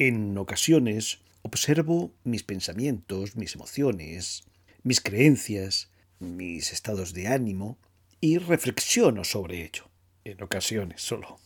[0.00, 4.44] En ocasiones observo mis pensamientos, mis emociones,
[4.84, 5.90] mis creencias,
[6.20, 7.78] mis estados de ánimo
[8.20, 9.90] y reflexiono sobre ello,
[10.22, 11.40] en ocasiones solo.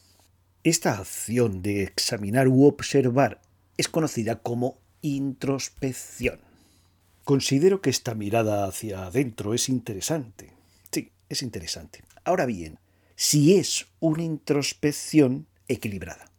[0.65, 3.41] Esta acción de examinar u observar
[3.79, 6.39] es conocida como introspección.
[7.25, 10.53] Considero que esta mirada hacia adentro es interesante.
[10.91, 12.05] Sí, es interesante.
[12.23, 12.79] Ahora bien,
[13.16, 16.32] si es una introspección equilibrada.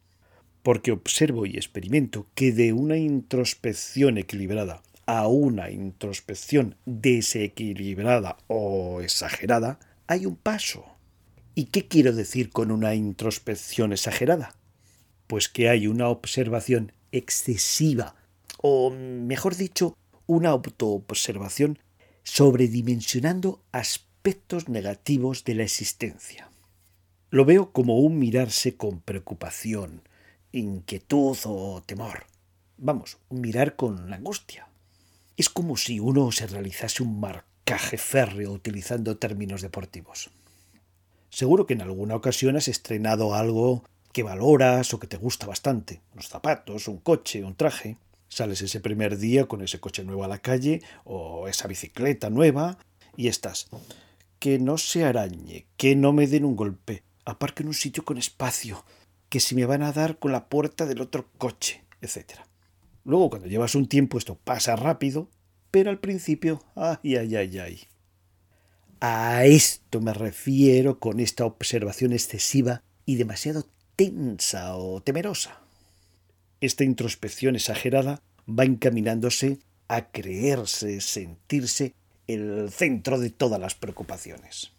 [0.64, 9.80] Porque observo y experimento que de una introspección equilibrada a una introspección desequilibrada o exagerada,
[10.08, 10.86] hay un paso.
[11.56, 14.56] ¿Y qué quiero decir con una introspección exagerada?
[15.28, 18.16] Pues que hay una observación excesiva,
[18.62, 21.80] o mejor dicho, una autoobservación
[22.24, 26.50] sobredimensionando aspectos negativos de la existencia.
[27.30, 30.02] Lo veo como un mirarse con preocupación,
[30.54, 32.28] inquietud o temor.
[32.78, 34.68] Vamos, mirar con angustia.
[35.36, 40.30] Es como si uno se realizase un marcaje férreo utilizando términos deportivos.
[41.30, 46.02] Seguro que en alguna ocasión has estrenado algo que valoras o que te gusta bastante.
[46.14, 47.98] Unos zapatos, un coche, un traje.
[48.30, 52.78] Sales ese primer día con ese coche nuevo a la calle o esa bicicleta nueva
[53.18, 53.68] y estás.
[54.38, 57.02] Que no se arañe, que no me den un golpe.
[57.26, 58.84] Aparque en un sitio con espacio,
[59.34, 62.42] que si me van a dar con la puerta del otro coche, etc.
[63.04, 65.28] Luego, cuando llevas un tiempo, esto pasa rápido,
[65.72, 67.80] pero al principio, ay, ay, ay, ay.
[69.00, 75.64] A esto me refiero con esta observación excesiva y demasiado tensa o temerosa.
[76.62, 81.96] Esta introspección exagerada va encaminándose a creerse, sentirse
[82.28, 84.74] el centro de todas las preocupaciones.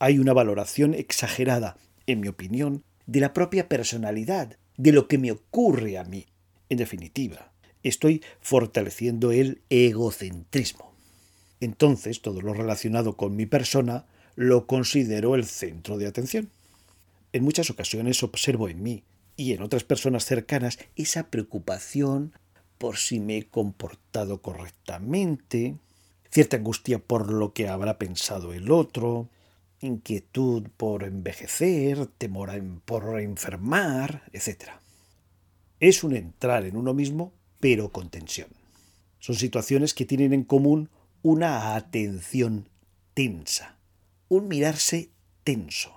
[0.00, 1.76] Hay una valoración exagerada,
[2.08, 6.26] en mi opinión, de la propia personalidad, de lo que me ocurre a mí.
[6.68, 10.92] En definitiva, estoy fortaleciendo el egocentrismo.
[11.60, 16.50] Entonces, todo lo relacionado con mi persona lo considero el centro de atención.
[17.32, 19.04] En muchas ocasiones observo en mí
[19.36, 22.32] y en otras personas cercanas esa preocupación
[22.78, 25.76] por si me he comportado correctamente,
[26.30, 29.28] cierta angustia por lo que habrá pensado el otro,
[29.86, 32.50] inquietud por envejecer, temor
[32.84, 34.70] por enfermar, etc.
[35.80, 38.48] Es un entrar en uno mismo, pero con tensión.
[39.18, 40.90] Son situaciones que tienen en común
[41.22, 42.68] una atención
[43.14, 43.78] tensa,
[44.28, 45.10] un mirarse
[45.42, 45.92] tenso.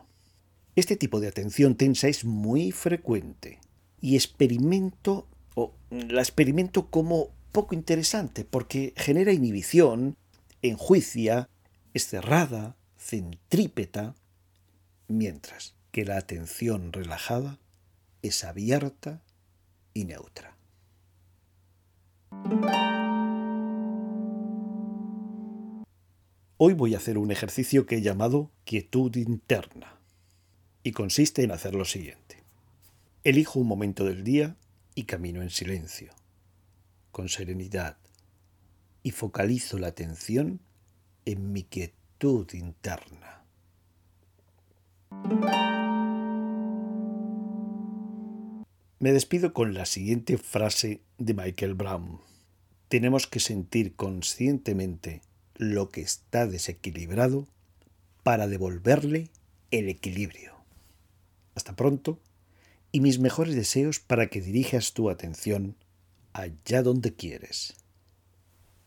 [0.75, 3.59] Este tipo de atención tensa es muy frecuente
[4.01, 10.15] y experimento o la experimento como poco interesante porque genera inhibición,
[10.61, 11.49] enjuicia,
[11.93, 14.15] es cerrada, centrípeta,
[15.07, 17.57] mientras que la atención relajada
[18.21, 19.23] es abierta
[19.93, 20.55] y neutra.
[26.57, 29.97] Hoy voy a hacer un ejercicio que he llamado quietud interna
[30.83, 32.43] y consiste en hacer lo siguiente.
[33.23, 34.57] Elijo un momento del día
[34.93, 36.13] y camino en silencio,
[37.11, 37.97] con serenidad,
[39.01, 40.59] y focalizo la atención
[41.25, 43.43] en mi quietud interna.
[48.99, 52.19] Me despido con la siguiente frase de Michael Brown.
[52.89, 55.21] Tenemos que sentir conscientemente
[55.55, 57.47] lo que está desequilibrado
[58.23, 59.29] para devolverle
[59.71, 60.55] el equilibrio.
[61.55, 62.19] Hasta pronto
[62.91, 65.77] y mis mejores deseos para que dirijas tu atención
[66.33, 67.78] allá donde quieres.